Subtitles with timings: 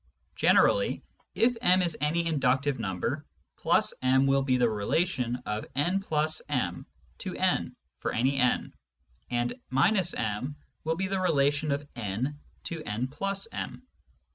[0.35, 1.03] Generally,
[1.35, 3.23] if m is any inductive number,
[3.65, 6.85] \ m will be the relation of n \ m
[7.19, 8.73] to n (for any n),
[9.29, 13.83] and— m will be the relation of n to n \ m.